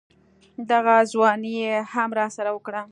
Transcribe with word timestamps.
دغه 0.71 0.95
ځواني 1.11 1.51
يې 1.61 1.73
هم 1.93 2.09
راسره 2.19 2.49
وکړه. 2.53 2.79